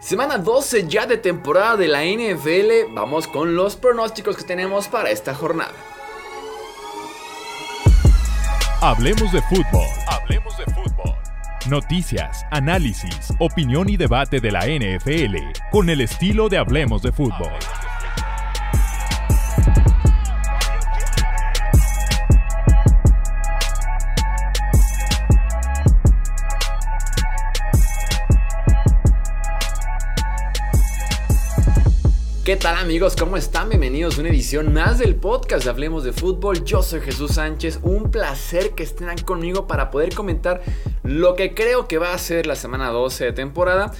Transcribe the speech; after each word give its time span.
Semana 0.00 0.38
12 0.38 0.88
ya 0.88 1.04
de 1.04 1.18
temporada 1.18 1.76
de 1.76 1.86
la 1.86 2.02
NFL, 2.02 2.94
vamos 2.94 3.28
con 3.28 3.54
los 3.54 3.76
pronósticos 3.76 4.34
que 4.34 4.44
tenemos 4.44 4.88
para 4.88 5.10
esta 5.10 5.34
jornada. 5.34 5.74
Hablemos 8.80 9.30
de 9.30 9.42
fútbol. 9.42 9.86
Hablemos 10.08 10.56
de 10.56 10.64
fútbol. 10.72 11.14
Noticias, 11.68 12.46
análisis, 12.50 13.34
opinión 13.38 13.90
y 13.90 13.98
debate 13.98 14.40
de 14.40 14.50
la 14.50 14.60
NFL 14.60 15.36
con 15.70 15.90
el 15.90 16.00
estilo 16.00 16.48
de 16.48 16.56
Hablemos 16.56 17.02
de 17.02 17.12
fútbol. 17.12 17.52
¿Qué 32.50 32.56
tal 32.56 32.78
amigos? 32.78 33.14
¿Cómo 33.14 33.36
están? 33.36 33.68
Bienvenidos 33.68 34.18
a 34.18 34.22
una 34.22 34.30
edición 34.30 34.72
más 34.74 34.98
del 34.98 35.14
podcast 35.14 35.62
de 35.62 35.70
Hablemos 35.70 36.02
de 36.02 36.12
Fútbol. 36.12 36.64
Yo 36.64 36.82
soy 36.82 37.00
Jesús 37.00 37.34
Sánchez. 37.34 37.78
Un 37.84 38.10
placer 38.10 38.72
que 38.72 38.82
estén 38.82 39.06
conmigo 39.18 39.68
para 39.68 39.92
poder 39.92 40.12
comentar 40.12 40.60
lo 41.04 41.36
que 41.36 41.54
creo 41.54 41.86
que 41.86 41.98
va 41.98 42.12
a 42.12 42.18
ser 42.18 42.48
la 42.48 42.56
semana 42.56 42.88
12 42.88 43.26
de 43.26 43.32
temporada. 43.32 43.92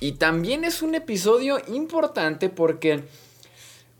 Y 0.00 0.12
también 0.12 0.64
es 0.64 0.80
un 0.80 0.94
episodio 0.94 1.58
importante 1.68 2.48
porque 2.48 3.04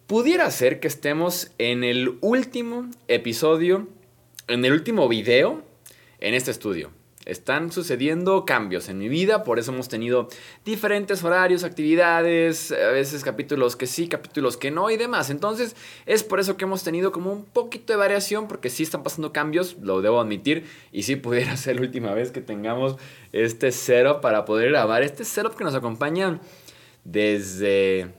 pudiera 0.07 0.51
ser 0.51 0.81
que 0.81 0.89
estemos 0.89 1.51
en 1.59 1.85
el 1.85 2.17
último 2.23 2.89
episodio, 3.07 3.87
en 4.49 4.65
el 4.65 4.73
último 4.73 5.11
video 5.11 5.63
en 6.21 6.33
este 6.33 6.53
estudio. 6.53 6.91
Están 7.27 7.73
sucediendo 7.73 8.45
cambios 8.45 8.89
en 8.89 8.99
mi 8.99 9.09
vida, 9.09 9.45
por 9.45 9.59
eso 9.59 9.73
hemos 9.73 9.89
tenido 9.89 10.29
diferentes 10.65 11.25
horarios, 11.25 11.65
actividades, 11.65 12.71
a 12.71 12.91
veces 12.91 13.25
capítulos 13.25 13.77
que 13.77 13.87
sí, 13.87 14.09
capítulos 14.09 14.57
que 14.59 14.71
no 14.71 14.91
y 14.91 14.97
demás. 14.97 15.31
Entonces 15.31 15.75
es 16.05 16.23
por 16.23 16.39
eso 16.39 16.57
que 16.57 16.65
hemos 16.65 16.85
tenido 16.85 17.13
como 17.13 17.33
un 17.33 17.45
poquito 17.45 17.93
de 17.93 17.97
variación, 17.97 18.47
porque 18.47 18.69
sí 18.69 18.83
están 18.83 19.03
pasando 19.03 19.33
cambios, 19.33 19.77
lo 19.81 20.03
debo 20.03 20.21
admitir, 20.21 20.65
y 20.93 21.05
sí 21.05 21.17
pudiera 21.17 21.57
ser 21.57 21.77
la 21.77 21.83
última 21.83 22.13
vez 22.13 22.31
que 22.31 22.41
tengamos 22.41 22.97
este 23.33 23.73
setup 23.73 24.21
para 24.21 24.45
poder 24.45 24.71
grabar. 24.71 25.03
Este 25.03 25.25
setup 25.25 25.57
que 25.57 25.65
nos 25.65 25.75
acompaña 25.75 26.41
desde 27.05 28.13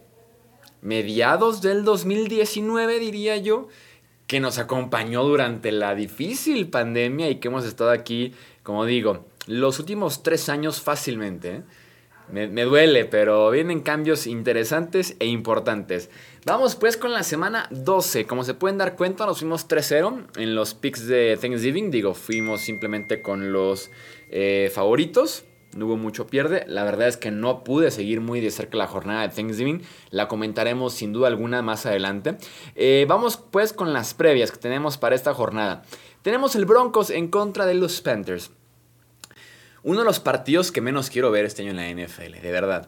mediados 0.81 1.61
del 1.61 1.83
2019, 1.83 2.99
diría 2.99 3.37
yo 3.37 3.67
que 4.27 4.39
nos 4.39 4.57
acompañó 4.57 5.23
durante 5.23 5.71
la 5.71 5.93
difícil 5.95 6.69
pandemia 6.69 7.29
y 7.29 7.35
que 7.35 7.47
hemos 7.47 7.65
estado 7.65 7.91
aquí 7.91 8.33
como 8.65 8.83
digo, 8.85 9.27
los 9.45 9.77
últimos 9.77 10.23
tres 10.23 10.49
años 10.49 10.81
fácilmente. 10.81 11.57
¿eh? 11.57 11.63
Me, 12.31 12.63
duele, 12.63 13.05
pero 13.05 13.51
vienen 13.51 13.81
cambios 13.81 14.25
interesantes 14.25 15.15
e 15.19 15.27
importantes. 15.27 16.09
Vamos 16.45 16.75
pues 16.75 16.97
con 16.97 17.13
la 17.13 17.21
semana 17.21 17.67
12. 17.69 18.25
Como 18.25 18.43
se 18.43 18.55
pueden 18.55 18.79
dar 18.79 18.95
cuenta, 18.95 19.27
nos 19.27 19.37
fuimos 19.37 19.67
3-0 19.67 20.29
en 20.37 20.55
los 20.55 20.73
picks 20.73 21.05
de 21.05 21.37
Thanksgiving. 21.39 21.91
Digo, 21.91 22.15
fuimos 22.15 22.61
simplemente 22.61 23.21
con 23.21 23.53
los 23.53 23.91
eh, 24.31 24.71
favoritos. 24.73 25.45
No 25.75 25.87
hubo 25.87 25.97
mucho 25.97 26.25
pierde. 26.25 26.63
La 26.67 26.85
verdad 26.85 27.09
es 27.09 27.17
que 27.17 27.31
no 27.31 27.63
pude 27.65 27.91
seguir 27.91 28.21
muy 28.21 28.39
de 28.39 28.49
cerca 28.49 28.77
la 28.77 28.87
jornada 28.87 29.27
de 29.27 29.35
Thanksgiving. 29.35 29.83
La 30.09 30.29
comentaremos 30.29 30.93
sin 30.93 31.11
duda 31.11 31.27
alguna 31.27 31.61
más 31.61 31.85
adelante. 31.85 32.37
Eh, 32.75 33.05
vamos 33.09 33.37
pues 33.37 33.73
con 33.73 33.91
las 33.91 34.13
previas 34.13 34.51
que 34.51 34.57
tenemos 34.57 34.97
para 34.97 35.15
esta 35.15 35.33
jornada. 35.33 35.83
Tenemos 36.21 36.55
el 36.55 36.65
Broncos 36.65 37.09
en 37.09 37.27
contra 37.27 37.65
de 37.65 37.73
los 37.73 38.01
Panthers. 38.01 38.51
Uno 39.83 39.99
de 39.99 40.05
los 40.05 40.21
partidos 40.21 40.71
que 40.71 40.81
menos 40.81 41.09
quiero 41.09 41.29
ver 41.29 41.45
este 41.45 41.61
año 41.61 41.71
en 41.71 41.77
la 41.77 42.05
NFL, 42.05 42.41
de 42.41 42.51
verdad. 42.51 42.87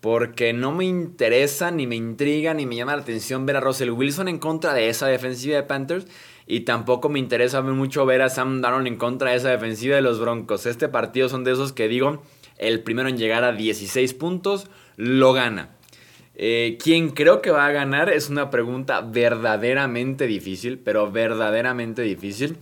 Porque 0.00 0.52
no 0.52 0.70
me 0.70 0.84
interesa, 0.84 1.72
ni 1.72 1.88
me 1.88 1.96
intriga, 1.96 2.54
ni 2.54 2.66
me 2.66 2.76
llama 2.76 2.94
la 2.94 3.02
atención 3.02 3.46
ver 3.46 3.56
a 3.56 3.60
Russell 3.60 3.90
Wilson 3.90 4.28
en 4.28 4.38
contra 4.38 4.72
de 4.72 4.88
esa 4.88 5.08
defensiva 5.08 5.56
de 5.56 5.64
Panthers. 5.64 6.06
Y 6.50 6.60
tampoco 6.60 7.10
me 7.10 7.18
interesa 7.18 7.60
mucho 7.60 8.06
ver 8.06 8.22
a 8.22 8.30
Sam 8.30 8.62
Darnold 8.62 8.86
en 8.86 8.96
contra 8.96 9.30
de 9.30 9.36
esa 9.36 9.50
defensiva 9.50 9.96
de 9.96 10.02
los 10.02 10.18
Broncos. 10.18 10.64
Este 10.64 10.88
partido 10.88 11.28
son 11.28 11.44
de 11.44 11.52
esos 11.52 11.74
que 11.74 11.88
digo, 11.88 12.22
el 12.56 12.82
primero 12.82 13.10
en 13.10 13.18
llegar 13.18 13.44
a 13.44 13.52
16 13.52 14.14
puntos 14.14 14.66
lo 14.96 15.34
gana. 15.34 15.76
Eh, 16.34 16.78
¿Quién 16.82 17.10
creo 17.10 17.42
que 17.42 17.50
va 17.50 17.66
a 17.66 17.72
ganar? 17.72 18.08
Es 18.08 18.30
una 18.30 18.48
pregunta 18.48 19.02
verdaderamente 19.02 20.26
difícil, 20.26 20.78
pero 20.78 21.12
verdaderamente 21.12 22.00
difícil. 22.00 22.56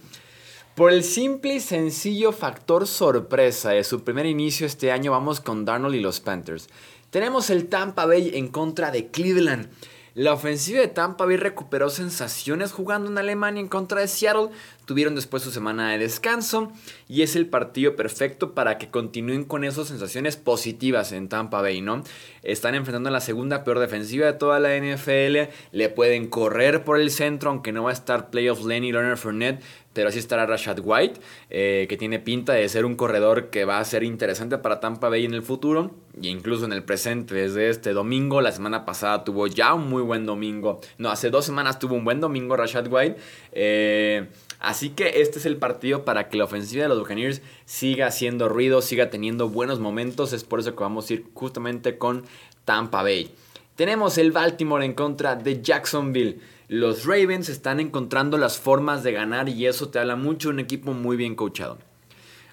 Por 0.75 0.93
el 0.93 1.05
simple 1.05 1.55
y 1.55 1.61
sencillo 1.61 2.33
factor 2.33 2.89
sorpresa 2.89 3.71
de 3.71 3.85
su 3.85 4.03
primer 4.03 4.27
inicio 4.27 4.67
este 4.67 4.91
año, 4.91 5.13
vamos 5.13 5.41
con 5.41 5.65
Darnold 5.65 5.95
y 5.95 6.01
los 6.01 6.19
Panthers. 6.19 6.69
Tenemos 7.11 7.51
el 7.51 7.69
Tampa 7.69 8.05
Bay 8.05 8.33
en 8.35 8.49
contra 8.49 8.91
de 8.91 9.07
Cleveland. 9.13 9.71
La 10.17 10.33
ofensiva 10.33 10.81
de 10.81 10.89
Tampa 10.89 11.27
Bay 11.27 11.37
recuperó 11.37 11.91
sensaciones 11.91 12.73
jugando 12.73 13.11
en 13.11 13.19
Alemania 13.19 13.61
en 13.61 13.69
contra 13.69 14.01
de 14.01 14.09
Seattle. 14.09 14.49
Tuvieron 14.87 15.15
después 15.15 15.43
su 15.43 15.51
semana 15.51 15.91
de 15.91 15.99
descanso 15.99 16.73
y 17.07 17.21
es 17.21 17.37
el 17.37 17.51
partido 17.51 17.97
perfecto 17.97 18.55
para 18.55 18.79
que 18.79 18.89
continúen 18.89 19.45
con 19.45 19.63
esas 19.63 19.89
sensaciones 19.89 20.39
positivas 20.39 21.13
en 21.13 21.29
Tampa 21.29 21.61
Bay, 21.61 21.83
¿no? 21.83 22.03
Están 22.43 22.75
enfrentando 22.75 23.11
a 23.11 23.13
la 23.13 23.21
segunda 23.21 23.63
peor 23.63 23.79
defensiva 23.79 24.25
de 24.25 24.33
toda 24.33 24.59
la 24.59 24.75
NFL. 24.75 25.53
Le 25.73 25.89
pueden 25.91 26.29
correr 26.29 26.83
por 26.83 26.99
el 26.99 27.11
centro, 27.11 27.51
aunque 27.51 27.73
no 27.73 27.83
va 27.83 27.91
a 27.91 27.93
estar 27.93 28.31
playoff 28.31 28.65
Lenny 28.65 28.93
Lerner 28.93 29.19
Fournette 29.19 29.63
pero 29.97 30.11
así 30.11 30.19
estará 30.19 30.45
Rashad 30.45 30.79
White, 30.85 31.19
eh, 31.49 31.87
que 31.89 31.97
tiene 31.97 32.19
pinta 32.19 32.53
de 32.53 32.69
ser 32.69 32.85
un 32.85 32.97
corredor 32.97 33.49
que 33.49 33.65
va 33.65 33.79
a 33.79 33.85
ser 33.85 34.05
interesante 34.05 34.59
para 34.59 34.79
Tampa 34.79 35.09
Bay 35.09 35.25
en 35.25 35.33
el 35.33 35.41
futuro 35.41 35.91
e 36.23 36.29
incluso 36.29 36.67
en 36.67 36.73
el 36.75 36.85
presente. 36.85 37.35
Desde 37.35 37.71
este 37.71 37.95
domingo, 37.95 38.43
la 38.43 38.53
semana 38.53 38.85
pasada 38.85 39.25
tuvo 39.25 39.47
ya 39.47 39.73
un 39.73 39.89
muy 39.89 40.03
buen 40.03 40.27
domingo. 40.27 40.83
No, 40.99 41.11
hace 41.11 41.31
dos 41.31 41.47
semanas 41.47 41.79
tuvo 41.79 41.95
un 41.95 42.05
buen 42.05 42.21
domingo 42.21 42.57
Rashad 42.57 42.93
White. 42.93 43.17
Eh, 43.53 44.29
así 44.61 44.91
que 44.91 45.23
este 45.23 45.39
es 45.39 45.47
el 45.47 45.57
partido 45.57 46.05
para 46.05 46.29
que 46.29 46.37
la 46.37 46.45
ofensiva 46.45 46.83
de 46.83 46.91
los 46.91 46.99
Buccaneers 46.99 47.41
siga 47.65 48.09
haciendo 48.09 48.51
ruido, 48.51 48.83
siga 48.83 49.09
teniendo 49.09 49.49
buenos 49.49 49.81
momentos. 49.81 50.35
Es 50.35 50.45
por 50.45 50.61
eso 50.61 50.77
que 50.77 50.83
vamos 50.83 51.09
a 51.09 51.15
ir 51.15 51.25
justamente 51.33 51.97
con 51.97 52.25
Tampa 52.67 53.03
Bay. 53.03 53.31
Tenemos 53.77 54.19
el 54.19 54.31
Baltimore 54.31 54.85
en 54.85 54.93
contra 54.93 55.37
de 55.37 55.63
Jacksonville. 55.63 56.39
Los 56.69 57.05
Ravens 57.05 57.49
están 57.49 57.79
encontrando 57.79 58.39
las 58.39 58.59
formas 58.59 59.05
de 59.05 59.13
ganar 59.13 59.49
y 59.49 59.67
eso 59.67 59.89
te 59.89 60.01
habla 60.01 60.17
mucho 60.17 60.49
de 60.49 60.55
un 60.55 60.59
equipo 60.59 60.95
muy 60.95 61.17
bien 61.17 61.37
coachado. 61.37 61.79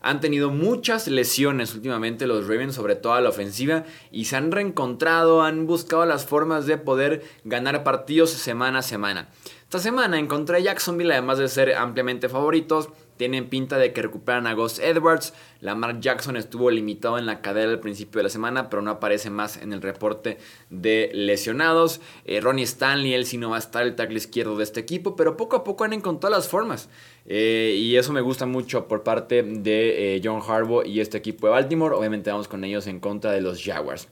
Han 0.04 0.20
tenido 0.20 0.52
muchas 0.52 1.08
lesiones 1.08 1.74
últimamente 1.74 2.28
los 2.28 2.46
Ravens, 2.48 2.76
sobre 2.76 2.96
todo 2.96 3.14
a 3.14 3.22
la 3.22 3.30
ofensiva, 3.30 3.86
y 4.12 4.26
se 4.26 4.36
han 4.36 4.52
reencontrado, 4.52 5.42
han 5.42 5.66
buscado 5.66 6.06
las 6.06 6.28
formas 6.28 6.68
de 6.68 6.78
poder 6.78 7.24
ganar 7.44 7.84
partidos 7.84 8.30
semana 8.30 8.80
a 8.80 8.84
semana. 8.84 9.30
Esta 9.64 9.80
semana 9.80 10.20
encontré 10.20 10.62
Jacksonville, 10.62 11.14
además 11.14 11.40
de 11.40 11.48
ser 11.48 11.74
ampliamente 11.74 12.30
favoritos, 12.30 12.90
tienen 13.18 13.50
pinta 13.50 13.78
de 13.78 13.94
que 13.94 14.02
recuperan 14.02 14.48
a 14.48 14.54
Gus 14.54 14.80
Edwards. 14.80 15.34
Lamar 15.62 16.00
Jackson 16.00 16.36
estuvo 16.36 16.72
limitado 16.72 17.18
en 17.18 17.26
la 17.26 17.42
cadera 17.42 17.72
al 17.72 17.80
principio 17.80 18.20
de 18.20 18.24
la 18.24 18.30
semana, 18.30 18.70
pero 18.70 18.82
no 18.82 18.92
aparece 18.92 19.30
más 19.30 19.58
en 19.58 19.74
el 19.74 19.82
reporte 19.82 20.38
de 20.70 21.12
lesionados. 21.14 22.02
Eh, 22.26 22.42
Ronnie 22.42 22.64
Stanley, 22.64 23.14
él 23.14 23.26
sí 23.26 23.38
no 23.38 23.52
va 23.52 23.58
a 23.58 23.60
estar 23.60 23.84
el 23.84 23.96
tackle 23.96 24.18
izquierdo 24.18 24.58
de 24.58 24.64
este 24.64 24.80
equipo, 24.80 25.16
pero 25.16 25.38
poco 25.38 25.56
a 25.56 25.64
poco 25.64 25.84
han 25.84 25.94
encontrado 25.94 26.36
las 26.36 26.48
formas. 26.48 26.90
Eh, 27.26 27.76
y 27.78 27.96
eso 27.96 28.12
me 28.12 28.22
gusta 28.22 28.46
mucho 28.46 28.88
por 28.88 29.04
parte 29.04 29.44
de 29.44 30.16
eh, 30.16 30.22
John 30.24 30.42
Harbaugh 30.46 30.86
y 30.86 31.00
este 31.00 31.18
equipo 31.18 31.48
de 31.48 31.54
Baltimore. 31.54 31.96
Obviamente 31.96 32.32
vamos 32.32 32.48
con 32.48 32.64
ellos 32.64 32.88
en 32.88 33.00
contra 33.00 33.32
de 33.32 33.42
los 33.42 33.64
Jaguars. 33.64 34.08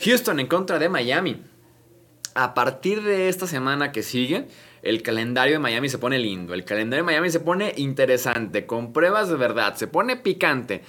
Houston 0.00 0.40
en 0.40 0.46
contra 0.46 0.78
de 0.78 0.88
Miami. 0.88 1.42
A 2.34 2.52
partir 2.52 3.02
de 3.02 3.28
esta 3.28 3.46
semana 3.46 3.92
que 3.92 4.02
sigue, 4.02 4.46
el 4.86 5.02
calendario 5.02 5.54
de 5.54 5.58
Miami 5.58 5.88
se 5.88 5.98
pone 5.98 6.18
lindo, 6.18 6.54
el 6.54 6.64
calendario 6.64 7.04
de 7.04 7.06
Miami 7.06 7.30
se 7.30 7.40
pone 7.40 7.72
interesante, 7.76 8.66
con 8.66 8.92
pruebas 8.92 9.28
de 9.28 9.34
verdad, 9.34 9.74
se 9.74 9.88
pone 9.88 10.16
picante. 10.16 10.82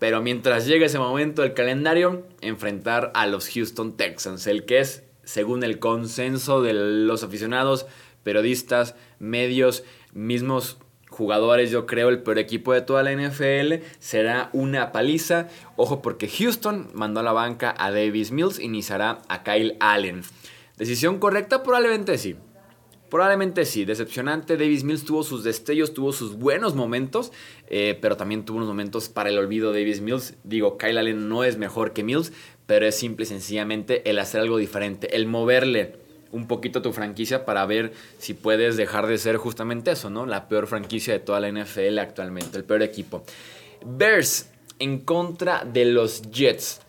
Pero 0.00 0.20
mientras 0.20 0.66
llegue 0.66 0.86
ese 0.86 0.98
momento 0.98 1.42
del 1.42 1.54
calendario, 1.54 2.26
enfrentar 2.40 3.12
a 3.14 3.26
los 3.26 3.48
Houston 3.48 3.96
Texans, 3.96 4.46
el 4.46 4.64
que 4.64 4.80
es, 4.80 5.04
según 5.22 5.62
el 5.62 5.78
consenso 5.78 6.60
de 6.60 6.74
los 6.74 7.22
aficionados, 7.22 7.86
periodistas, 8.24 8.96
medios, 9.20 9.84
mismos 10.12 10.78
jugadores, 11.08 11.70
yo 11.70 11.86
creo, 11.86 12.08
el 12.08 12.22
peor 12.22 12.38
equipo 12.38 12.72
de 12.72 12.82
toda 12.82 13.04
la 13.04 13.12
NFL, 13.12 13.84
será 14.00 14.50
una 14.52 14.90
paliza. 14.90 15.48
Ojo 15.76 16.02
porque 16.02 16.28
Houston 16.28 16.90
mandó 16.94 17.20
a 17.20 17.22
la 17.22 17.32
banca 17.32 17.74
a 17.78 17.92
Davis 17.92 18.32
Mills, 18.32 18.58
iniciará 18.58 19.22
a 19.28 19.44
Kyle 19.44 19.76
Allen. 19.78 20.22
¿Decisión 20.76 21.18
correcta? 21.20 21.62
Probablemente 21.62 22.18
sí. 22.18 22.36
Probablemente 23.10 23.64
sí, 23.64 23.84
decepcionante. 23.84 24.56
Davis 24.56 24.82
Mills 24.82 25.04
tuvo 25.04 25.22
sus 25.22 25.44
destellos, 25.44 25.94
tuvo 25.94 26.12
sus 26.12 26.36
buenos 26.36 26.74
momentos, 26.74 27.32
eh, 27.68 27.96
pero 28.00 28.16
también 28.16 28.44
tuvo 28.44 28.56
unos 28.56 28.68
momentos 28.68 29.08
para 29.08 29.28
el 29.30 29.38
olvido 29.38 29.72
Davis 29.72 30.00
Mills. 30.00 30.34
Digo, 30.42 30.76
Kyle 30.76 30.98
Allen 30.98 31.28
no 31.28 31.44
es 31.44 31.56
mejor 31.56 31.92
que 31.92 32.02
Mills, 32.02 32.32
pero 32.66 32.86
es 32.86 32.96
simple 32.96 33.24
y 33.24 33.26
sencillamente 33.26 34.08
el 34.10 34.18
hacer 34.18 34.40
algo 34.40 34.56
diferente, 34.58 35.14
el 35.14 35.26
moverle 35.26 35.94
un 36.32 36.48
poquito 36.48 36.82
tu 36.82 36.92
franquicia 36.92 37.44
para 37.44 37.64
ver 37.64 37.92
si 38.18 38.34
puedes 38.34 38.76
dejar 38.76 39.06
de 39.06 39.18
ser 39.18 39.36
justamente 39.36 39.92
eso, 39.92 40.10
¿no? 40.10 40.26
La 40.26 40.48
peor 40.48 40.66
franquicia 40.66 41.12
de 41.12 41.20
toda 41.20 41.40
la 41.40 41.48
NFL 41.48 41.98
actualmente, 41.98 42.58
el 42.58 42.64
peor 42.64 42.82
equipo. 42.82 43.24
Bears 43.84 44.50
en 44.78 44.98
contra 44.98 45.64
de 45.64 45.84
los 45.86 46.22
Jets. 46.30 46.80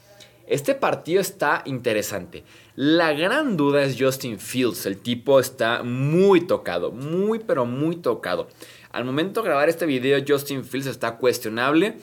Este 0.47 0.75
partido 0.75 1.19
está 1.19 1.61
interesante. 1.65 2.45
La 2.77 3.11
gran 3.11 3.57
duda 3.57 3.83
es 3.83 3.97
Justin 3.99 4.39
Fields. 4.39 4.85
El 4.85 4.97
tipo 4.97 5.41
está 5.41 5.83
muy 5.83 6.39
tocado, 6.39 6.91
muy 6.91 7.39
pero 7.39 7.65
muy 7.65 7.97
tocado. 7.97 8.47
Al 8.91 9.03
momento 9.03 9.41
de 9.41 9.49
grabar 9.49 9.67
este 9.67 9.85
video, 9.85 10.23
Justin 10.25 10.63
Fields 10.63 10.87
está 10.87 11.17
cuestionable 11.17 11.97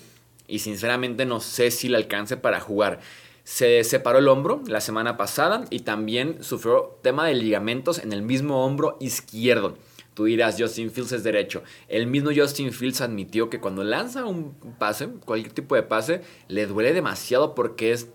y 0.47 0.59
sinceramente 0.59 1.25
no 1.25 1.41
sé 1.41 1.71
si 1.71 1.89
le 1.89 1.97
alcance 1.97 2.37
para 2.37 2.61
jugar. 2.61 3.01
Se 3.45 3.83
separó 3.83 4.19
el 4.19 4.29
hombro 4.29 4.63
la 4.67 4.83
semana 4.83 5.17
pasada 5.17 5.65
y 5.71 5.81
también 5.81 6.45
sufrió 6.45 6.99
tema 7.03 7.27
de 7.27 7.35
ligamentos 7.35 7.99
en 7.99 8.13
el 8.13 8.21
mismo 8.21 8.67
hombro 8.67 8.99
izquierdo. 9.01 9.79
Tú 10.13 10.25
dirás, 10.25 10.57
Justin 10.59 10.91
Fields 10.91 11.13
es 11.13 11.25
derecho. 11.25 11.63
El 11.89 12.07
mismo 12.07 12.31
Justin 12.37 12.73
Fields 12.73 13.01
admitió 13.01 13.49
que 13.49 13.59
cuando 13.59 13.85
lanza 13.85 14.27
un 14.27 14.55
pase, 14.79 15.09
cualquier 15.25 15.55
tipo 15.55 15.75
de 15.75 15.83
pase, 15.83 16.21
le 16.49 16.67
duele 16.67 16.93
demasiado 16.93 17.55
porque 17.55 17.93
es 17.93 18.09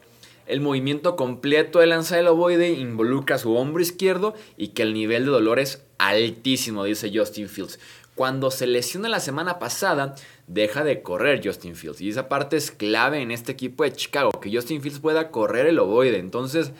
el 0.49 0.61
movimiento 0.61 1.15
completo 1.15 1.79
del 1.79 1.93
ovoide 2.27 2.71
involucra 2.71 3.37
su 3.37 3.55
hombro 3.55 3.81
izquierdo 3.81 4.33
y 4.57 4.69
que 4.69 4.81
el 4.81 4.93
nivel 4.93 5.25
de 5.25 5.31
dolor 5.31 5.59
es 5.59 5.83
altísimo, 5.99 6.83
dice 6.83 7.11
Justin 7.13 7.47
Fields. 7.47 7.79
Cuando 8.15 8.51
se 8.51 8.67
lesiona 8.67 9.07
la 9.07 9.19
semana 9.19 9.59
pasada, 9.59 10.15
deja 10.47 10.83
de 10.83 11.01
correr 11.01 11.41
Justin 11.43 11.75
Fields. 11.75 12.01
Y 12.01 12.09
esa 12.09 12.27
parte 12.27 12.57
es 12.57 12.71
clave 12.71 13.21
en 13.21 13.31
este 13.31 13.51
equipo 13.51 13.83
de 13.83 13.93
Chicago, 13.93 14.31
que 14.41 14.53
Justin 14.53 14.81
Fields 14.81 14.99
pueda 14.99 15.31
correr 15.31 15.67
el 15.67 15.79
ovoide. 15.79 16.17
Entonces, 16.17 16.71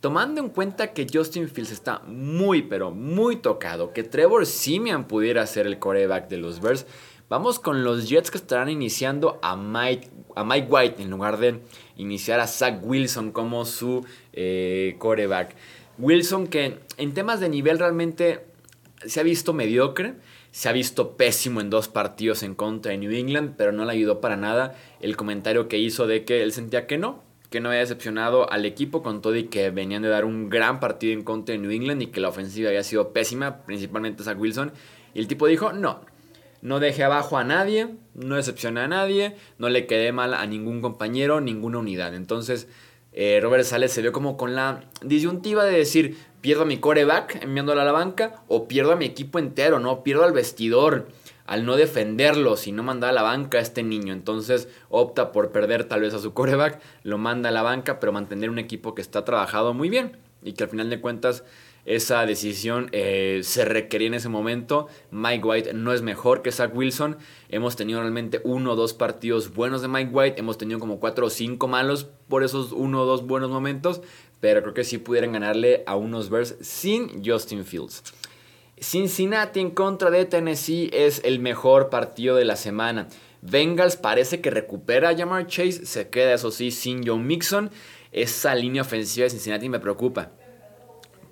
tomando 0.00 0.40
en 0.40 0.50
cuenta 0.50 0.92
que 0.92 1.06
Justin 1.12 1.48
Fields 1.48 1.72
está 1.72 2.00
muy, 2.06 2.62
pero 2.62 2.90
muy 2.90 3.36
tocado, 3.36 3.92
que 3.92 4.04
Trevor 4.04 4.46
Simeon 4.46 5.04
pudiera 5.04 5.46
ser 5.46 5.66
el 5.66 5.78
coreback 5.78 6.28
de 6.28 6.36
los 6.36 6.60
Bears, 6.60 6.86
vamos 7.28 7.58
con 7.58 7.84
los 7.84 8.08
Jets 8.08 8.30
que 8.30 8.38
estarán 8.38 8.68
iniciando 8.68 9.38
a 9.42 9.56
Mike, 9.56 10.08
a 10.34 10.44
Mike 10.44 10.66
White 10.70 11.02
en 11.02 11.10
lugar 11.10 11.38
de 11.38 11.60
iniciar 11.96 12.40
a 12.40 12.46
Zach 12.46 12.80
Wilson 12.82 13.32
como 13.32 13.64
su 13.64 14.04
eh, 14.32 14.96
coreback. 14.98 15.54
Wilson 15.98 16.46
que 16.46 16.78
en 16.96 17.14
temas 17.14 17.40
de 17.40 17.48
nivel 17.48 17.78
realmente 17.78 18.46
se 19.04 19.20
ha 19.20 19.22
visto 19.22 19.52
mediocre, 19.52 20.14
se 20.50 20.68
ha 20.68 20.72
visto 20.72 21.16
pésimo 21.16 21.60
en 21.60 21.70
dos 21.70 21.88
partidos 21.88 22.42
en 22.42 22.54
contra 22.54 22.92
de 22.92 22.98
New 22.98 23.12
England, 23.12 23.54
pero 23.56 23.72
no 23.72 23.84
le 23.84 23.92
ayudó 23.92 24.20
para 24.20 24.36
nada 24.36 24.76
el 25.00 25.16
comentario 25.16 25.68
que 25.68 25.78
hizo 25.78 26.06
de 26.06 26.24
que 26.24 26.42
él 26.42 26.52
sentía 26.52 26.86
que 26.86 26.98
no, 26.98 27.22
que 27.50 27.60
no 27.60 27.68
había 27.68 27.80
decepcionado 27.80 28.50
al 28.50 28.64
equipo 28.64 29.02
con 29.02 29.22
todo 29.22 29.36
y 29.36 29.44
que 29.44 29.70
venían 29.70 30.02
de 30.02 30.08
dar 30.08 30.24
un 30.24 30.48
gran 30.48 30.80
partido 30.80 31.12
en 31.12 31.22
contra 31.22 31.54
de 31.54 31.58
New 31.58 31.70
England 31.70 32.02
y 32.02 32.06
que 32.08 32.20
la 32.20 32.28
ofensiva 32.28 32.68
había 32.68 32.82
sido 32.82 33.12
pésima, 33.12 33.58
principalmente 33.58 34.22
Zach 34.22 34.38
Wilson. 34.38 34.72
Y 35.14 35.20
el 35.20 35.28
tipo 35.28 35.46
dijo, 35.46 35.72
no, 35.72 36.00
no 36.62 36.80
dejé 36.80 37.04
abajo 37.04 37.38
a 37.38 37.44
nadie, 37.44 37.88
no 38.14 38.36
decepcioné 38.36 38.80
a 38.80 38.88
nadie, 38.88 39.36
no 39.58 39.68
le 39.68 39.86
quedé 39.86 40.12
mal 40.12 40.34
a 40.34 40.46
ningún 40.46 40.80
compañero, 40.80 41.40
ninguna 41.40 41.78
unidad. 41.78 42.14
Entonces, 42.14 42.68
eh, 43.12 43.40
Robert 43.42 43.64
Sales 43.64 43.92
se 43.92 44.02
vio 44.02 44.12
como 44.12 44.36
con 44.36 44.54
la 44.54 44.84
disyuntiva 45.02 45.64
de 45.64 45.76
decir, 45.76 46.18
pierdo 46.40 46.62
a 46.62 46.66
mi 46.66 46.78
coreback 46.78 47.42
enviándolo 47.42 47.80
a 47.80 47.84
la 47.84 47.92
banca 47.92 48.42
o 48.48 48.68
pierdo 48.68 48.92
a 48.92 48.96
mi 48.96 49.04
equipo 49.04 49.38
entero, 49.38 49.80
¿no? 49.80 50.02
Pierdo 50.02 50.24
al 50.24 50.32
vestidor 50.32 51.08
al 51.48 51.64
no 51.64 51.76
defenderlo, 51.76 52.58
si 52.58 52.72
no 52.72 52.82
manda 52.82 53.08
a 53.08 53.12
la 53.12 53.22
banca 53.22 53.56
a 53.56 53.62
este 53.62 53.82
niño. 53.82 54.12
Entonces 54.12 54.68
opta 54.90 55.32
por 55.32 55.50
perder 55.50 55.84
tal 55.84 56.02
vez 56.02 56.12
a 56.12 56.18
su 56.18 56.34
coreback, 56.34 56.78
lo 57.04 57.16
manda 57.16 57.48
a 57.48 57.52
la 57.52 57.62
banca, 57.62 57.98
pero 57.98 58.12
mantener 58.12 58.50
un 58.50 58.58
equipo 58.58 58.94
que 58.94 59.00
está 59.00 59.24
trabajado 59.24 59.72
muy 59.72 59.88
bien 59.88 60.18
y 60.42 60.52
que 60.52 60.64
al 60.64 60.70
final 60.70 60.90
de 60.90 61.00
cuentas 61.00 61.44
esa 61.88 62.26
decisión 62.26 62.90
eh, 62.92 63.40
se 63.42 63.64
requería 63.64 64.08
en 64.08 64.14
ese 64.14 64.28
momento. 64.28 64.88
Mike 65.10 65.44
White 65.44 65.72
no 65.72 65.94
es 65.94 66.02
mejor 66.02 66.42
que 66.42 66.52
Zach 66.52 66.76
Wilson. 66.76 67.16
Hemos 67.48 67.76
tenido 67.76 68.00
realmente 68.00 68.42
uno 68.44 68.72
o 68.72 68.76
dos 68.76 68.92
partidos 68.92 69.54
buenos 69.54 69.80
de 69.80 69.88
Mike 69.88 70.10
White. 70.12 70.38
Hemos 70.38 70.58
tenido 70.58 70.80
como 70.80 71.00
cuatro 71.00 71.26
o 71.26 71.30
cinco 71.30 71.66
malos 71.66 72.06
por 72.28 72.44
esos 72.44 72.72
uno 72.72 73.00
o 73.00 73.06
dos 73.06 73.26
buenos 73.26 73.48
momentos. 73.48 74.02
Pero 74.38 74.60
creo 74.60 74.74
que 74.74 74.84
sí 74.84 74.98
pudieran 74.98 75.32
ganarle 75.32 75.82
a 75.86 75.96
unos 75.96 76.28
Bears 76.28 76.56
sin 76.60 77.24
Justin 77.24 77.64
Fields. 77.64 78.04
Cincinnati 78.78 79.58
en 79.58 79.70
contra 79.70 80.10
de 80.10 80.26
Tennessee 80.26 80.90
es 80.92 81.22
el 81.24 81.40
mejor 81.40 81.88
partido 81.88 82.36
de 82.36 82.44
la 82.44 82.56
semana. 82.56 83.08
Bengals 83.40 83.96
parece 83.96 84.42
que 84.42 84.50
recupera 84.50 85.08
a 85.08 85.16
Jamar 85.16 85.46
Chase. 85.46 85.86
Se 85.86 86.10
queda, 86.10 86.34
eso 86.34 86.50
sí, 86.50 86.70
sin 86.70 87.06
Joe 87.06 87.18
Mixon. 87.18 87.70
Esa 88.12 88.54
línea 88.54 88.82
ofensiva 88.82 89.24
de 89.24 89.30
Cincinnati 89.30 89.70
me 89.70 89.80
preocupa 89.80 90.32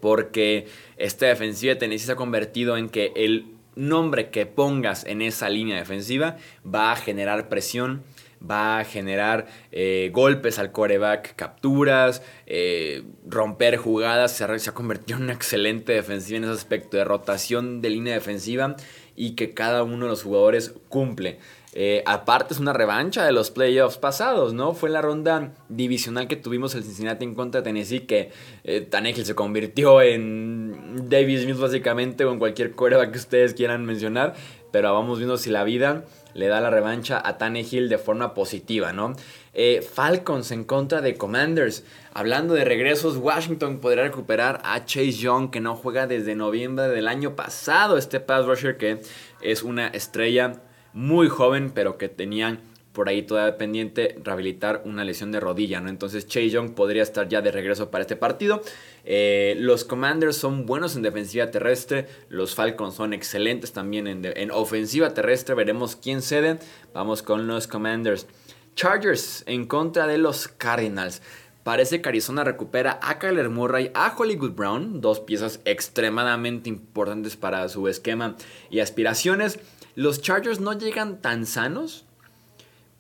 porque 0.01 0.67
esta 0.97 1.27
defensiva 1.27 1.75
de 1.75 1.81
Tennessee 1.81 2.07
se 2.07 2.13
ha 2.13 2.17
convertido 2.17 2.77
en 2.77 2.89
que 2.89 3.13
el 3.17 3.47
nombre 3.77 4.31
que 4.31 4.47
pongas 4.47 5.05
en 5.05 5.23
esa 5.23 5.49
línea 5.49 5.77
defensiva 5.77 6.37
va 6.65 6.93
a 6.93 6.97
generar 6.97 7.49
presión, 7.49 8.03
va 8.49 8.79
a 8.79 8.85
generar 8.85 9.47
eh, 9.73 10.11
golpes 10.13 10.59
al 10.59 10.73
coreback, 10.73 11.37
capturas, 11.37 12.23
eh, 12.47 13.05
romper 13.27 13.77
jugadas. 13.77 14.33
Se 14.33 14.45
ha, 14.45 14.59
se 14.59 14.71
ha, 14.71 14.75
convertido 14.75 15.19
en 15.19 15.25
una 15.25 15.33
excelente 15.33 15.93
defensiva 15.93 16.39
en 16.39 16.45
ese 16.45 16.53
aspecto 16.53 16.97
de 16.97 17.05
rotación 17.05 17.81
de 17.81 17.91
línea 17.91 18.15
defensiva 18.15 18.77
y 19.15 19.33
que 19.35 19.55
cada 19.55 19.83
uno 19.83 20.07
de 20.07 20.11
los 20.11 20.23
jugadores 20.23 20.75
cumple. 20.89 21.39
Eh, 21.79 22.03
aparte 22.07 22.55
es 22.55 22.59
una 22.59 22.73
revancha 22.73 23.27
de 23.27 23.33
los 23.33 23.51
playoffs 23.51 23.99
pasados, 23.99 24.55
¿no? 24.55 24.73
Fue 24.73 24.89
la 24.89 25.03
ronda 25.03 25.53
divisional 25.69 26.27
que 26.27 26.37
tuvimos 26.37 26.75
el 26.75 26.83
Cincinnati 26.85 27.23
en 27.23 27.35
contra 27.35 27.61
de 27.61 27.67
Tennessee 27.67 28.07
que 28.07 28.31
eh, 28.65 28.81
Tannehill 28.81 29.27
se 29.27 29.35
convirtió 29.35 30.01
en 30.01 31.07
Davis 31.11 31.43
Smith 31.43 31.59
básicamente 31.59 32.25
o 32.25 32.33
en 32.33 32.39
cualquier 32.39 32.73
cuerda 32.73 33.13
que 33.13 33.19
ustedes 33.19 33.53
quieran 33.53 33.85
mencionar. 33.85 34.33
Pero 34.73 34.95
vamos 34.95 35.19
viendo 35.19 35.37
si 35.37 35.51
la 35.51 35.65
vida 35.65 36.07
le 36.33 36.47
da 36.47 36.63
la 36.63 36.71
revancha 36.71 37.21
a 37.23 37.37
Tannehill 37.37 37.91
de 37.91 37.99
forma 37.99 38.33
positiva, 38.33 38.95
¿no? 38.95 39.15
Eh, 39.53 39.83
Falcons 39.83 40.53
en 40.53 40.65
contra 40.65 41.03
de 41.03 41.15
Commanders. 41.17 41.85
Hablando 42.15 42.55
de 42.55 42.65
regresos, 42.65 43.19
Washington 43.19 43.81
podrá 43.81 44.03
recuperar 44.05 44.63
a 44.65 44.87
Chase 44.87 45.13
Young 45.13 45.51
que 45.51 45.61
no 45.61 45.77
juega 45.77 46.07
desde 46.07 46.35
noviembre 46.37 46.89
del 46.89 47.07
año 47.07 47.37
pasado. 47.37 47.99
Este 47.99 48.19
pass 48.19 48.47
rusher 48.47 48.79
que 48.79 49.03
es 49.43 49.63
una 49.63 49.89
estrella 49.89 50.63
muy 50.97 51.29
joven, 51.29 51.73
pero 51.75 51.99
que 51.99 52.09
tenían 52.09 52.61
por 52.95 53.11
ahí 53.11 53.21
todavía 53.21 53.59
pendiente 53.59 54.17
rehabilitar 54.25 54.81
una 54.87 55.05
lesión 55.05 55.31
de 55.31 55.39
rodilla, 55.39 55.79
¿no? 55.83 55.91
Entonces 55.91 56.27
Chase 56.27 56.49
Young 56.49 56.71
podría 56.71 57.03
estar 57.03 57.29
ya 57.29 57.43
de 57.43 57.53
regreso 57.53 57.91
para 57.91 58.01
este 58.01 58.17
partido. 58.17 58.63
Eh, 59.05 59.55
los 59.59 59.85
Commanders 59.85 60.39
son 60.39 60.65
buenos 60.65 60.97
en 60.97 61.03
defensiva 61.03 61.51
terrestre, 61.51 62.07
los 62.31 62.55
Falcons 62.55 62.95
son 62.95 63.13
excelentes 63.13 63.75
también 63.75 64.07
en, 64.07 64.25
en 64.25 64.51
ofensiva 64.51 65.13
terrestre, 65.13 65.55
veremos 65.55 65.97
quién 65.97 66.23
cede. 66.23 66.59
Vamos 66.95 67.23
con 67.23 67.47
los 67.47 67.67
Commanders. 67.67 68.27
Chargers 68.75 69.45
en 69.47 69.67
contra 69.67 70.07
de 70.07 70.17
los 70.17 70.49
Cardinals. 70.49 71.21
Parece 71.67 72.01
que 72.01 72.09
Arizona 72.09 72.45
recupera 72.45 73.01
a 73.03 73.19
Kyler 73.19 73.51
Murray, 73.51 73.91
a 73.93 74.15
Hollywood 74.17 74.53
Brown, 74.53 75.01
dos 75.01 75.19
piezas 75.19 75.61
extremadamente 75.65 76.69
importantes 76.69 77.37
para 77.37 77.69
su 77.69 77.89
esquema 77.89 78.37
y 78.71 78.79
aspiraciones. 78.79 79.59
Los 79.97 80.21
Chargers 80.21 80.61
no 80.61 80.75
llegan 80.75 81.23
tan 81.23 81.47
sanos, 81.47 82.05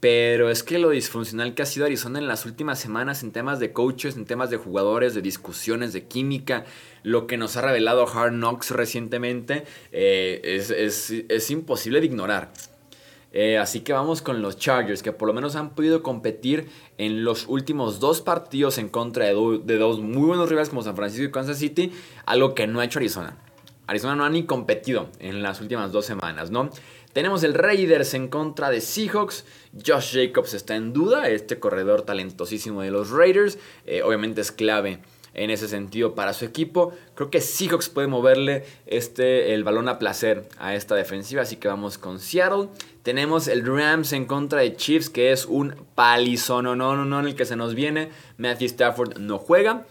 pero 0.00 0.48
es 0.48 0.62
que 0.62 0.78
lo 0.78 0.88
disfuncional 0.88 1.52
que 1.52 1.60
ha 1.60 1.66
sido 1.66 1.84
Arizona 1.84 2.18
en 2.18 2.26
las 2.26 2.46
últimas 2.46 2.80
semanas 2.80 3.22
en 3.22 3.32
temas 3.32 3.60
de 3.60 3.74
coaches, 3.74 4.16
en 4.16 4.24
temas 4.24 4.48
de 4.48 4.56
jugadores, 4.56 5.14
de 5.14 5.20
discusiones, 5.20 5.92
de 5.92 6.04
química, 6.04 6.64
lo 7.02 7.26
que 7.26 7.36
nos 7.36 7.58
ha 7.58 7.60
revelado 7.60 8.08
Hard 8.08 8.32
Knocks 8.32 8.70
recientemente, 8.70 9.64
eh, 9.92 10.40
es, 10.42 11.50
imposible 11.50 12.00
de 12.00 12.06
ignorar. 12.06 12.50
Eh, 13.30 13.58
así 13.58 13.80
que 13.80 13.92
vamos 13.92 14.22
con 14.22 14.40
los 14.40 14.56
Chargers, 14.56 15.02
que 15.02 15.12
por 15.12 15.28
lo 15.28 15.34
menos 15.34 15.54
han 15.54 15.74
podido 15.74 16.02
competir 16.02 16.70
en 16.96 17.24
los 17.24 17.46
últimos 17.46 18.00
dos 18.00 18.22
partidos 18.22 18.78
en 18.78 18.88
contra 18.88 19.26
de, 19.26 19.60
de 19.62 19.76
dos 19.76 20.00
muy 20.00 20.28
buenos 20.28 20.48
rivales 20.48 20.70
como 20.70 20.82
San 20.82 20.96
Francisco 20.96 21.26
y 21.26 21.30
Kansas 21.30 21.58
City, 21.58 21.92
algo 22.24 22.54
que 22.54 22.66
no 22.66 22.80
ha 22.80 22.86
hecho 22.86 23.00
Arizona. 23.00 23.36
Arizona 23.86 24.16
no 24.16 24.24
ha 24.24 24.30
ni 24.30 24.44
competido 24.44 25.08
en 25.18 25.42
las 25.42 25.60
últimas 25.60 25.92
dos 25.92 26.06
semanas, 26.06 26.50
¿no? 26.50 26.70
Tenemos 27.12 27.42
el 27.44 27.54
Raiders 27.54 28.12
en 28.14 28.28
contra 28.28 28.68
de 28.68 28.80
Seahawks. 28.80 29.46
Josh 29.86 30.14
Jacobs 30.14 30.52
está 30.52 30.76
en 30.76 30.92
duda, 30.92 31.28
este 31.28 31.58
corredor 31.58 32.02
talentosísimo 32.02 32.82
de 32.82 32.90
los 32.90 33.10
Raiders. 33.10 33.58
Eh, 33.86 34.02
obviamente 34.02 34.42
es 34.42 34.52
clave 34.52 35.00
en 35.36 35.50
ese 35.50 35.68
sentido 35.68 36.14
para 36.14 36.32
su 36.32 36.44
equipo. 36.44 36.92
Creo 37.14 37.30
que 37.30 37.40
Seahawks 37.40 37.88
puede 37.88 38.08
moverle 38.08 38.64
este, 38.86 39.54
el 39.54 39.64
balón 39.64 39.88
a 39.88 39.98
placer 39.98 40.48
a 40.58 40.74
esta 40.74 40.94
defensiva, 40.94 41.42
así 41.42 41.56
que 41.56 41.68
vamos 41.68 41.98
con 41.98 42.18
Seattle. 42.18 42.68
Tenemos 43.02 43.46
el 43.46 43.64
Rams 43.64 44.12
en 44.12 44.24
contra 44.24 44.60
de 44.60 44.74
Chiefs, 44.76 45.08
que 45.08 45.32
es 45.32 45.46
un 45.46 45.74
palizón, 45.94 46.64
no, 46.64 46.74
no, 46.74 47.04
no, 47.04 47.20
en 47.20 47.26
el 47.26 47.36
que 47.36 47.44
se 47.44 47.54
nos 47.54 47.74
viene. 47.74 48.10
Matthew 48.38 48.66
Stafford 48.66 49.18
no 49.18 49.38
juega. 49.38 49.86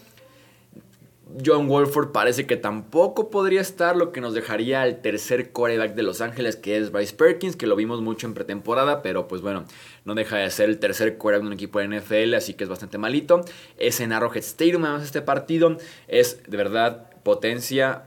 John 1.44 1.68
Wolford 1.68 2.12
parece 2.12 2.46
que 2.46 2.56
tampoco 2.56 3.30
podría 3.30 3.60
estar, 3.60 3.96
lo 3.96 4.12
que 4.12 4.22
nos 4.22 4.34
dejaría 4.34 4.84
al 4.84 5.02
tercer 5.02 5.52
coreback 5.52 5.96
de 5.96 6.04
Los 6.04 6.22
Ángeles, 6.22 6.56
que 6.56 6.78
es 6.78 6.92
Bryce 6.92 7.16
Perkins, 7.16 7.56
que 7.56 7.66
lo 7.66 7.76
vimos 7.76 8.02
mucho 8.02 8.28
en 8.28 8.36
pretemporada, 8.36 9.02
pero 9.02 9.28
pues 9.28 9.42
bueno, 9.42 9.66
no 10.06 10.14
deja 10.14 10.38
de 10.38 10.50
ser 10.52 10.70
el 10.70 10.78
tercer 10.78 11.18
coreback 11.18 11.42
de 11.42 11.48
un 11.48 11.54
equipo 11.54 11.80
de 11.80 11.88
NFL, 11.88 12.36
así 12.36 12.54
que 12.54 12.64
es 12.64 12.70
bastante 12.70 12.98
malito. 12.98 13.42
Es 13.78 14.00
en 14.00 14.14
Arrowhead 14.14 14.44
Stadium, 14.44 14.86
además 14.86 15.04
este 15.04 15.22
partido 15.22 15.78
es 16.08 16.44
de 16.48 16.58
verdad 16.58 17.10
potencia, 17.24 18.04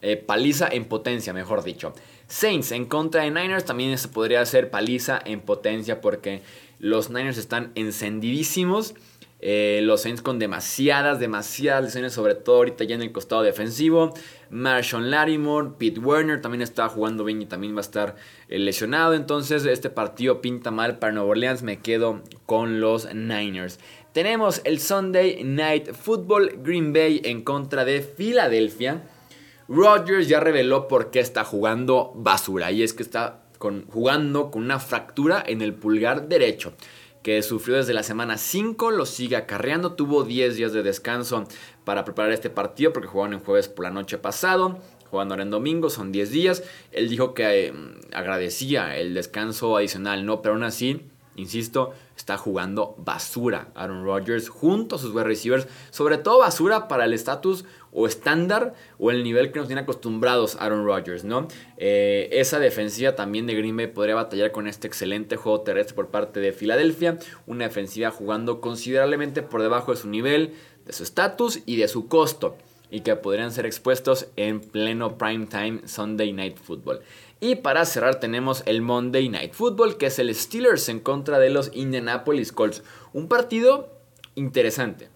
eh, 0.00 0.16
paliza 0.16 0.68
en 0.70 0.84
potencia, 0.84 1.32
mejor 1.32 1.64
dicho. 1.64 1.92
Saints 2.28 2.70
en 2.70 2.86
contra 2.86 3.24
de 3.24 3.32
Niners 3.32 3.64
también 3.64 3.98
se 3.98 4.06
podría 4.06 4.40
hacer 4.40 4.70
paliza 4.70 5.20
en 5.24 5.40
potencia 5.40 6.00
porque 6.00 6.42
los 6.78 7.10
Niners 7.10 7.36
están 7.36 7.72
encendidísimos 7.74 8.94
Eh, 9.42 9.80
los 9.82 10.02
Saints 10.02 10.20
con 10.20 10.38
demasiadas, 10.38 11.18
demasiadas 11.18 11.84
lesiones, 11.84 12.12
sobre 12.12 12.34
todo 12.34 12.56
ahorita 12.56 12.84
ya 12.84 12.94
en 12.94 13.02
el 13.02 13.12
costado 13.12 13.42
defensivo. 13.42 14.12
Marshall 14.50 15.10
Larimore, 15.10 15.70
Pete 15.78 15.98
Werner 16.00 16.42
también 16.42 16.60
está 16.60 16.88
jugando 16.88 17.24
bien 17.24 17.40
y 17.40 17.46
también 17.46 17.74
va 17.74 17.78
a 17.78 17.80
estar 17.82 18.16
eh, 18.48 18.58
lesionado. 18.58 19.14
Entonces 19.14 19.64
este 19.64 19.88
partido 19.88 20.42
pinta 20.42 20.70
mal 20.70 20.98
para 20.98 21.12
Nueva 21.12 21.30
Orleans. 21.30 21.62
Me 21.62 21.78
quedo 21.78 22.22
con 22.44 22.80
los 22.80 23.14
Niners. 23.14 23.78
Tenemos 24.12 24.60
el 24.64 24.78
Sunday 24.80 25.42
Night 25.42 25.92
Football 25.92 26.60
Green 26.62 26.92
Bay 26.92 27.22
en 27.24 27.42
contra 27.42 27.84
de 27.84 28.02
Filadelfia. 28.02 29.02
Rodgers 29.68 30.28
ya 30.28 30.40
reveló 30.40 30.88
por 30.88 31.10
qué 31.10 31.20
está 31.20 31.44
jugando 31.44 32.12
basura. 32.14 32.72
Y 32.72 32.82
es 32.82 32.92
que 32.92 33.02
está 33.02 33.44
jugando 33.90 34.50
con 34.50 34.64
una 34.64 34.80
fractura 34.80 35.42
en 35.46 35.62
el 35.62 35.74
pulgar 35.74 36.28
derecho 36.28 36.72
que 37.22 37.42
sufrió 37.42 37.76
desde 37.76 37.94
la 37.94 38.02
semana 38.02 38.38
5, 38.38 38.90
lo 38.90 39.06
sigue 39.06 39.36
acarreando, 39.36 39.92
tuvo 39.92 40.24
10 40.24 40.56
días 40.56 40.72
de 40.72 40.82
descanso 40.82 41.44
para 41.84 42.04
preparar 42.04 42.32
este 42.32 42.50
partido 42.50 42.92
porque 42.92 43.08
jugaron 43.08 43.34
en 43.34 43.40
jueves 43.40 43.68
por 43.68 43.84
la 43.84 43.90
noche 43.90 44.18
pasado, 44.18 44.78
jugando 45.10 45.34
ahora 45.34 45.42
en 45.42 45.50
domingo, 45.50 45.90
son 45.90 46.12
10 46.12 46.30
días, 46.30 46.62
él 46.92 47.08
dijo 47.08 47.34
que 47.34 47.66
eh, 47.66 47.72
agradecía 48.12 48.96
el 48.96 49.14
descanso 49.14 49.76
adicional, 49.76 50.24
¿no? 50.24 50.40
Pero 50.40 50.54
aún 50.54 50.62
así, 50.62 51.02
insisto, 51.36 51.92
está 52.16 52.36
jugando 52.36 52.94
basura 52.98 53.68
Aaron 53.74 54.04
Rodgers 54.04 54.48
junto 54.48 54.96
a 54.96 54.98
sus 54.98 55.14
wide 55.14 55.24
receivers, 55.24 55.66
sobre 55.90 56.18
todo 56.18 56.38
basura 56.38 56.88
para 56.88 57.04
el 57.04 57.12
estatus 57.12 57.64
o 57.92 58.06
estándar 58.06 58.74
o 58.98 59.10
el 59.10 59.24
nivel 59.24 59.52
que 59.52 59.58
nos 59.58 59.68
tiene 59.68 59.82
acostumbrados 59.82 60.56
Aaron 60.60 60.84
Rodgers, 60.84 61.24
¿no? 61.24 61.48
Eh, 61.76 62.28
esa 62.32 62.58
defensiva 62.58 63.14
también 63.14 63.46
de 63.46 63.54
Green 63.54 63.76
Bay 63.76 63.88
podría 63.88 64.14
batallar 64.14 64.52
con 64.52 64.66
este 64.66 64.86
excelente 64.86 65.36
juego 65.36 65.62
terrestre 65.62 65.94
por 65.94 66.08
parte 66.08 66.40
de 66.40 66.52
Filadelfia, 66.52 67.18
una 67.46 67.64
defensiva 67.64 68.10
jugando 68.10 68.60
considerablemente 68.60 69.42
por 69.42 69.62
debajo 69.62 69.92
de 69.92 69.96
su 69.96 70.08
nivel, 70.08 70.54
de 70.86 70.92
su 70.92 71.02
estatus 71.02 71.60
y 71.66 71.76
de 71.76 71.88
su 71.88 72.08
costo 72.08 72.56
y 72.90 73.00
que 73.00 73.14
podrían 73.16 73.52
ser 73.52 73.66
expuestos 73.66 74.26
en 74.36 74.60
pleno 74.60 75.16
prime 75.16 75.46
time 75.46 75.82
Sunday 75.86 76.32
Night 76.32 76.58
Football. 76.58 77.00
Y 77.42 77.56
para 77.56 77.86
cerrar 77.86 78.20
tenemos 78.20 78.62
el 78.66 78.82
Monday 78.82 79.30
Night 79.30 79.54
Football, 79.54 79.96
que 79.96 80.06
es 80.06 80.18
el 80.18 80.34
Steelers 80.34 80.90
en 80.90 81.00
contra 81.00 81.38
de 81.38 81.48
los 81.48 81.70
Indianapolis 81.74 82.52
Colts. 82.52 82.82
Un 83.14 83.28
partido 83.28 83.88
interesante. 84.34 85.08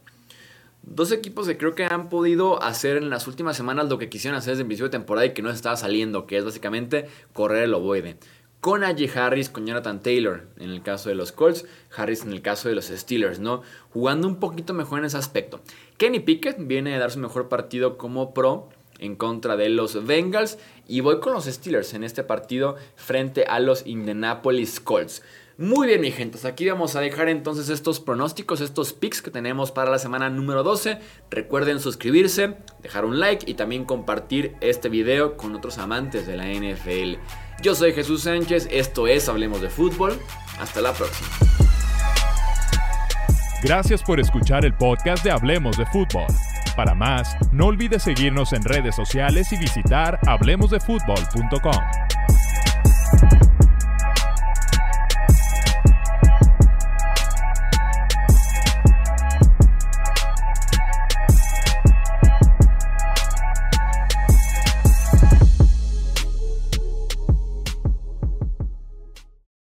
Dos 0.82 1.12
equipos 1.12 1.46
que 1.46 1.58
creo 1.58 1.74
que 1.74 1.84
han 1.84 2.08
podido 2.08 2.62
hacer 2.62 2.96
en 2.96 3.10
las 3.10 3.26
últimas 3.26 3.58
semanas 3.58 3.90
lo 3.90 3.98
que 3.98 4.08
quisieron 4.08 4.38
hacer 4.38 4.52
desde 4.52 4.62
el 4.62 4.68
principio 4.68 4.88
de 4.88 4.98
temporada 4.98 5.26
y 5.26 5.34
que 5.34 5.42
no 5.42 5.50
estaba 5.50 5.76
saliendo, 5.76 6.26
que 6.26 6.38
es 6.38 6.44
básicamente 6.46 7.08
correr 7.34 7.64
el 7.64 7.74
ovoide. 7.74 8.16
Con 8.60 8.80
Najee 8.80 9.10
Harris, 9.14 9.50
con 9.50 9.66
Jonathan 9.66 10.02
Taylor 10.02 10.48
en 10.56 10.70
el 10.70 10.82
caso 10.82 11.10
de 11.10 11.14
los 11.14 11.30
Colts, 11.32 11.66
Harris 11.94 12.22
en 12.22 12.32
el 12.32 12.40
caso 12.40 12.70
de 12.70 12.74
los 12.74 12.86
Steelers, 12.86 13.38
¿no? 13.38 13.60
Jugando 13.92 14.26
un 14.26 14.40
poquito 14.40 14.72
mejor 14.72 15.00
en 15.00 15.04
ese 15.04 15.18
aspecto. 15.18 15.60
Kenny 15.98 16.20
Pickett 16.20 16.56
viene 16.58 16.94
a 16.94 16.98
dar 16.98 17.10
su 17.10 17.18
mejor 17.18 17.50
partido 17.50 17.98
como 17.98 18.32
pro 18.32 18.70
en 18.98 19.16
contra 19.16 19.56
de 19.56 19.68
los 19.68 20.06
Bengals 20.06 20.58
y 20.86 21.00
voy 21.00 21.20
con 21.20 21.32
los 21.32 21.44
Steelers 21.44 21.94
en 21.94 22.04
este 22.04 22.24
partido 22.24 22.76
frente 22.96 23.44
a 23.44 23.60
los 23.60 23.86
Indianapolis 23.86 24.80
Colts. 24.80 25.22
Muy 25.56 25.86
bien, 25.86 26.00
mi 26.00 26.10
gente, 26.10 26.36
aquí 26.48 26.68
vamos 26.68 26.96
a 26.96 27.00
dejar 27.00 27.28
entonces 27.28 27.68
estos 27.68 28.00
pronósticos, 28.00 28.60
estos 28.60 28.92
picks 28.92 29.22
que 29.22 29.30
tenemos 29.30 29.70
para 29.70 29.88
la 29.88 30.00
semana 30.00 30.28
número 30.28 30.64
12. 30.64 30.98
Recuerden 31.30 31.78
suscribirse, 31.78 32.56
dejar 32.82 33.04
un 33.04 33.20
like 33.20 33.48
y 33.48 33.54
también 33.54 33.84
compartir 33.84 34.56
este 34.60 34.88
video 34.88 35.36
con 35.36 35.54
otros 35.54 35.78
amantes 35.78 36.26
de 36.26 36.36
la 36.36 36.48
NFL. 36.48 37.20
Yo 37.62 37.76
soy 37.76 37.92
Jesús 37.92 38.22
Sánchez, 38.22 38.66
esto 38.72 39.06
es 39.06 39.28
Hablemos 39.28 39.60
de 39.60 39.70
Fútbol. 39.70 40.18
Hasta 40.58 40.80
la 40.80 40.92
próxima. 40.92 41.28
Gracias 43.62 44.02
por 44.02 44.18
escuchar 44.18 44.64
el 44.64 44.74
podcast 44.74 45.24
de 45.24 45.30
Hablemos 45.30 45.78
de 45.78 45.86
Fútbol. 45.86 46.26
Para 46.76 46.94
más, 46.94 47.36
no 47.52 47.66
olvides 47.66 48.02
seguirnos 48.02 48.52
en 48.52 48.62
redes 48.62 48.96
sociales 48.96 49.52
y 49.52 49.56
visitar 49.56 50.18
hablemosdefutbol.com. 50.26 52.03